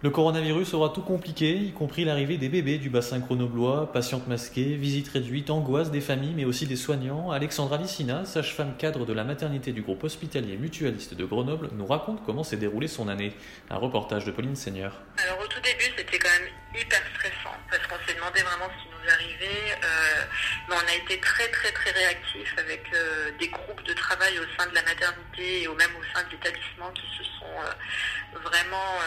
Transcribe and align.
Le 0.00 0.10
coronavirus 0.10 0.74
aura 0.74 0.90
tout 0.90 1.02
compliqué, 1.02 1.56
y 1.56 1.72
compris 1.72 2.04
l'arrivée 2.04 2.36
des 2.36 2.48
bébés 2.48 2.78
du 2.78 2.88
bassin 2.88 3.18
grenoblois, 3.18 3.92
patientes 3.92 4.28
masquées, 4.28 4.76
visites 4.76 5.08
réduites, 5.08 5.50
angoisse 5.50 5.90
des 5.90 6.00
familles, 6.00 6.34
mais 6.36 6.44
aussi 6.44 6.68
des 6.68 6.76
soignants. 6.76 7.32
Alexandra 7.32 7.78
Licina, 7.78 8.24
sage-femme 8.24 8.76
cadre 8.76 9.06
de 9.06 9.12
la 9.12 9.24
maternité 9.24 9.72
du 9.72 9.82
groupe 9.82 10.04
hospitalier 10.04 10.56
mutualiste 10.56 11.14
de 11.14 11.24
Grenoble, 11.24 11.70
nous 11.72 11.84
raconte 11.84 12.24
comment 12.24 12.44
s'est 12.44 12.58
déroulée 12.58 12.86
son 12.86 13.08
année. 13.08 13.32
Un 13.70 13.76
reportage 13.78 14.24
de 14.24 14.30
Pauline 14.30 14.54
Seigneur. 14.54 14.92
Alors 15.20 15.40
au 15.40 15.48
tout 15.48 15.60
début, 15.62 15.90
c'était 15.96 16.18
quand 16.20 16.30
même 16.30 16.48
hyper 16.80 17.02
stressant 17.16 17.56
parce 17.68 17.84
qu'on 17.88 17.98
s'est 18.06 18.14
demandé 18.14 18.40
vraiment 18.42 18.70
ce 18.70 18.82
qui 18.84 18.88
nous 18.94 19.12
arrivait. 19.12 19.78
Euh, 19.82 20.24
mais 20.68 20.76
on 20.76 20.88
a 20.92 20.94
été 20.94 21.18
très 21.18 21.48
très 21.48 21.72
très 21.72 21.90
réactifs 21.90 22.54
avec 22.56 22.84
euh, 22.94 23.32
des 23.40 23.48
groupes 23.48 23.82
de 23.82 23.94
travail 23.94 24.38
au 24.38 24.46
sein 24.56 24.70
de 24.70 24.74
la 24.76 24.82
maternité 24.82 25.62
et 25.64 25.66
même 25.66 25.90
au 25.98 26.04
sein 26.14 26.22
de 26.22 26.30
l'établissement 26.30 26.92
qui 26.92 27.06
se 27.18 27.24
sont 27.24 27.56
euh, 27.66 28.38
vraiment 28.44 29.00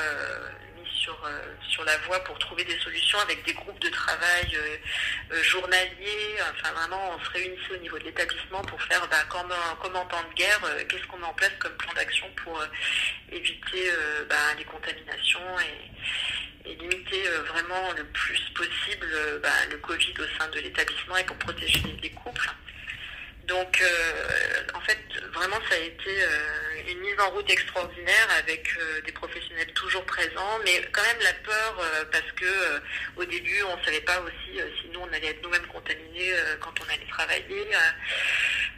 sur, 1.01 1.17
euh, 1.25 1.41
sur 1.67 1.83
la 1.83 1.97
voie 1.99 2.19
pour 2.23 2.37
trouver 2.37 2.63
des 2.63 2.77
solutions 2.79 3.19
avec 3.19 3.43
des 3.43 3.53
groupes 3.53 3.79
de 3.79 3.89
travail 3.89 4.55
euh, 4.55 4.77
euh, 5.33 5.43
journaliers. 5.43 6.35
Enfin 6.51 6.71
vraiment, 6.73 7.15
on 7.15 7.25
se 7.25 7.29
réunissait 7.31 7.73
au 7.73 7.77
niveau 7.77 7.97
de 7.97 8.03
l'établissement 8.03 8.61
pour 8.61 8.81
faire 8.83 9.07
bah, 9.09 9.23
comme, 9.29 9.53
comme 9.81 9.95
en 9.95 10.05
temps 10.05 10.23
de 10.29 10.35
guerre, 10.35 10.61
qu'est-ce 10.87 11.05
qu'on 11.07 11.17
met 11.17 11.25
en 11.25 11.33
place 11.33 11.51
comme 11.59 11.75
plan 11.77 11.93
d'action 11.93 12.27
pour 12.43 12.63
éviter 13.31 13.91
bah, 14.29 14.53
les 14.57 14.63
contaminations 14.65 15.59
et, 15.59 15.91
limiter 16.63 17.23
vraiment 17.47 17.91
le 17.97 18.03
plus 18.05 18.39
possible 18.53 19.07
bah, 19.41 19.49
le 19.71 19.77
Covid 19.77 20.13
au 20.19 20.39
sein 20.39 20.47
de 20.49 20.59
l'établissement 20.59 21.17
et 21.17 21.23
pour 21.23 21.35
protéger 21.37 21.81
les, 21.85 21.93
les 21.93 22.11
couples. 22.11 22.49
Donc, 23.45 23.83
en 24.75 24.81
fait, 24.81 24.99
vraiment, 25.33 25.57
ça 25.67 25.75
a 25.75 25.79
été 25.79 26.23
une 26.87 26.99
mise 26.99 27.19
en 27.19 27.29
route 27.31 27.49
extraordinaire 27.49 28.27
avec 28.37 28.67
euh, 28.77 29.01
des 29.01 29.11
professionnels 29.11 29.71
toujours 29.73 30.03
présents, 30.05 30.59
mais 30.63 30.81
quand 30.91 31.03
même 31.03 31.21
la 31.21 31.33
peur 31.33 31.79
euh, 31.79 32.05
parce 32.11 32.31
que 32.35 32.45
euh, 32.45 32.79
au 33.17 33.25
début, 33.25 33.61
on 33.63 33.77
ne 33.77 33.83
savait 33.83 34.01
pas 34.01 34.19
aussi 34.21 34.59
si 34.81 34.87
nous 34.89 34.99
on 34.99 35.13
allait 35.13 35.27
être 35.27 35.41
nous-mêmes 35.43 35.67
contaminés 35.67 36.33
quand 36.59 36.73
on 36.79 36.93
allait 36.93 37.07
travailler, 37.09 37.67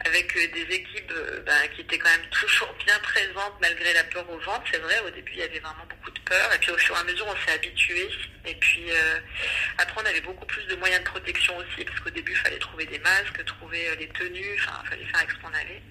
avec 0.06 0.34
des 0.34 0.76
équipes 0.76 1.14
bah, 1.46 1.68
qui 1.76 1.82
étaient 1.82 1.98
quand 1.98 2.10
même 2.10 2.30
toujours 2.32 2.74
bien 2.86 2.98
présentes 3.00 3.54
malgré 3.62 3.94
la 3.94 4.04
peur 4.06 4.30
au 4.30 4.38
ventre. 4.40 4.64
C'est 4.72 4.80
vrai, 4.80 5.00
au 5.06 5.10
début, 5.10 5.32
il 5.34 5.40
y 5.40 5.44
avait 5.44 5.60
vraiment 5.60 5.86
beaucoup 5.90 6.12
de 6.12 6.20
peur, 6.22 6.54
et 6.54 6.58
puis 6.60 6.72
au 6.72 6.78
fur 6.78 6.96
et 6.96 7.00
à 7.00 7.04
mesure, 7.04 7.26
on 7.28 7.46
s'est 7.46 7.56
habitué. 7.56 8.10
Et 8.46 8.56
puis 8.56 8.86
après, 9.78 10.02
on 10.02 10.06
avait 10.06 10.22
beaucoup 10.22 10.46
plus 10.46 10.66
de 10.68 10.76
moyens 10.76 11.04
de 11.04 11.10
protection 11.10 11.58
aussi, 11.58 11.86
parce 11.86 12.00
qu'au 12.00 12.10
début, 12.10 12.32
il 12.32 12.38
fallait 12.38 12.60
trouver 12.60 12.86
des 12.86 13.00
masques, 13.00 13.44
trouver 13.46 13.96
des 13.98 14.08
tenues, 14.10 14.60
enfin, 14.60 14.82
il 14.84 14.90
fallait 14.90 15.06
faire 15.06 15.20
avec 15.20 15.32
ce 15.32 15.38
qu'on 15.38 15.54
avait. 15.54 15.82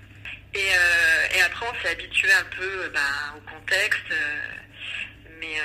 Et, 0.55 0.59
euh, 0.59 1.27
et 1.35 1.41
après, 1.43 1.67
on 1.67 1.83
s'est 1.83 1.93
habitué 1.93 2.31
un 2.33 2.45
peu 2.57 2.85
euh, 2.85 2.89
ben, 2.91 3.01
au 3.37 3.41
contexte. 3.51 4.11
euh, 4.11 4.41
mais 5.41 5.57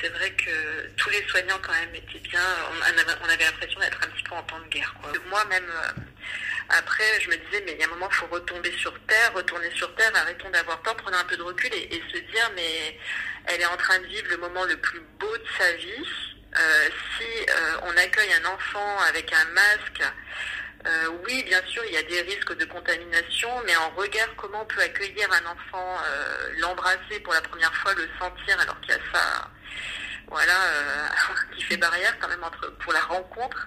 c'est 0.00 0.08
vrai 0.08 0.30
que 0.30 0.88
tous 0.96 1.10
les 1.10 1.22
soignants, 1.28 1.58
quand 1.60 1.72
même, 1.72 1.94
étaient 1.94 2.20
bien. 2.20 2.40
On, 2.70 2.82
avait, 2.82 3.12
on 3.20 3.28
avait 3.28 3.44
l'impression 3.44 3.78
d'être 3.80 4.00
un 4.02 4.08
petit 4.08 4.22
peu 4.22 4.34
en 4.34 4.42
temps 4.44 4.58
de 4.60 4.68
guerre. 4.68 4.94
Quoi. 5.02 5.12
Moi, 5.28 5.44
même, 5.46 5.68
euh, 5.68 6.00
après, 6.70 7.20
je 7.20 7.28
me 7.28 7.36
disais, 7.36 7.62
mais 7.66 7.72
il 7.72 7.78
y 7.78 7.82
a 7.82 7.86
un 7.86 7.90
moment, 7.90 8.08
il 8.10 8.14
faut 8.14 8.26
retomber 8.28 8.72
sur 8.78 8.98
terre, 9.06 9.34
retourner 9.34 9.70
sur 9.72 9.94
terre, 9.96 10.10
arrêtons 10.14 10.48
d'avoir 10.48 10.80
peur, 10.80 10.96
prenons 10.96 11.18
un 11.18 11.24
peu 11.24 11.36
de 11.36 11.42
recul 11.42 11.70
et, 11.74 12.02
se 12.10 12.18
dire, 12.18 12.50
mais 12.54 12.98
elle 13.44 13.60
est 13.60 13.66
en 13.66 13.76
train 13.76 13.98
de 13.98 14.06
vivre 14.06 14.28
le 14.30 14.38
moment 14.38 14.64
le 14.64 14.78
plus 14.78 15.00
beau 15.18 15.36
de 15.36 15.46
sa 15.58 15.70
vie. 15.72 16.08
Si 17.18 17.46
on 17.82 17.96
accueille 17.98 18.32
un 18.32 18.46
enfant 18.46 18.98
avec 19.00 19.30
un 19.34 19.44
masque, 19.52 20.02
euh, 20.86 21.08
oui, 21.24 21.42
bien 21.44 21.60
sûr, 21.66 21.82
il 21.86 21.94
y 21.94 21.96
a 21.96 22.02
des 22.02 22.22
risques 22.22 22.56
de 22.56 22.64
contamination, 22.66 23.50
mais 23.64 23.74
en 23.76 23.90
regard, 23.90 24.28
comment 24.36 24.62
on 24.62 24.66
peut 24.66 24.82
accueillir 24.82 25.28
un 25.32 25.46
enfant, 25.46 25.98
euh, 26.04 26.50
l'embrasser 26.58 27.18
pour 27.24 27.32
la 27.32 27.40
première 27.40 27.74
fois, 27.76 27.92
le 27.94 28.08
sentir, 28.20 28.60
alors 28.60 28.80
qu'il 28.80 28.90
y 28.90 28.94
a 28.94 29.00
ça, 29.12 29.50
voilà, 30.28 30.62
euh, 30.62 31.06
qui 31.56 31.62
fait 31.64 31.76
barrière 31.76 32.16
quand 32.20 32.28
même 32.28 32.44
entre 32.44 32.70
pour 32.78 32.92
la 32.92 33.00
rencontre. 33.00 33.66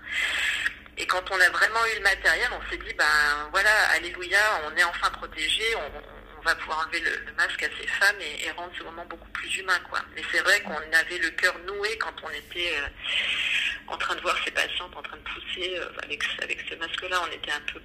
Et 0.98 1.08
quand 1.08 1.24
on 1.32 1.40
a 1.40 1.50
vraiment 1.50 1.86
eu 1.94 1.96
le 1.98 2.04
matériel, 2.04 2.50
on 2.54 2.70
s'est 2.70 2.78
dit, 2.78 2.94
ben 2.94 3.50
voilà, 3.52 3.72
alléluia, 3.96 4.62
on 4.66 4.78
est 4.78 4.84
enfin 4.84 5.10
protégé, 5.10 5.64
on, 5.76 6.42
va 6.42 6.56
pouvoir 6.56 6.86
enlever 6.88 7.02
le, 7.02 7.34
masque 7.34 7.64
à 7.64 7.68
ces 7.78 7.88
femmes 7.88 8.16
et, 8.22 8.46
et 8.46 8.52
rendre 8.52 8.72
ce 8.78 8.84
moment 8.84 9.06
beaucoup 9.06 9.28
plus 9.32 9.58
humain, 9.58 9.78
quoi. 9.90 10.00
Mais 10.16 10.22
c'est 10.32 10.40
vrai 10.40 10.62
qu'on 10.62 10.98
avait 10.98 11.18
le 11.18 11.30
cœur 11.32 11.54
noué 11.68 11.98
quand 11.98 12.14
on 12.24 12.30
était 12.30 12.78
en 13.92 13.98
train 13.98 14.16
de 14.16 14.22
voir 14.22 14.36
ces 14.44 14.52
patientes 14.52 14.96
en 14.96 15.02
train 15.02 15.18
de 15.18 15.24
pousser 15.24 15.78
euh, 15.78 15.90
avec, 16.04 16.24
avec 16.42 16.60
ce 16.70 16.76
masque-là, 16.76 17.22
on 17.24 17.32
était 17.32 17.52
un 17.52 17.62
peu. 17.74 17.80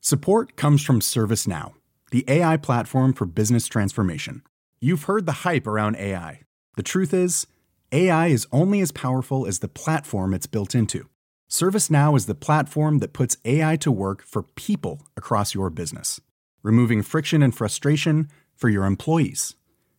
Support 0.00 0.54
comes 0.54 0.78
from 0.78 1.00
ServiceNow, 1.00 1.74
the 2.12 2.24
AI 2.28 2.56
platform 2.56 3.12
for 3.12 3.26
business 3.26 3.66
transformation. 3.66 4.42
You've 4.80 5.04
heard 5.04 5.26
the 5.26 5.42
hype 5.42 5.66
around 5.66 5.96
AI. 5.96 6.42
The 6.76 6.84
truth 6.84 7.12
is, 7.12 7.48
AI 7.90 8.28
is 8.28 8.46
only 8.52 8.80
as 8.80 8.92
powerful 8.92 9.46
as 9.46 9.58
the 9.58 9.68
platform 9.68 10.32
it's 10.32 10.46
built 10.46 10.76
into. 10.76 11.08
ServiceNow 11.50 12.16
is 12.16 12.26
the 12.26 12.36
platform 12.36 13.00
that 13.00 13.12
puts 13.12 13.36
AI 13.44 13.74
to 13.76 13.90
work 13.90 14.22
for 14.22 14.42
people 14.42 15.02
across 15.16 15.54
your 15.54 15.70
business, 15.70 16.20
removing 16.62 17.02
friction 17.02 17.42
and 17.42 17.52
frustration 17.52 18.28
for 18.54 18.68
your 18.68 18.84
employees, 18.84 19.56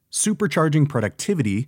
supercharging 0.10 0.88
productivity 0.88 1.68